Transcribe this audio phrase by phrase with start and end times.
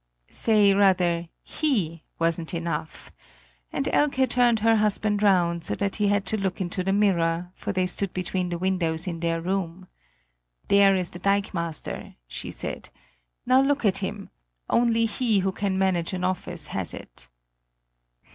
[0.31, 3.11] "Say rather: he wasn't enough,"
[3.71, 7.51] and Elke turned her husband round so that he had to look into the mirror,
[7.53, 9.87] for they stood between the windows in their room.
[10.69, 12.89] "There is the dikemaster!" she said;
[13.45, 14.31] "now look at him;
[14.71, 17.29] only he who can manage an office has it."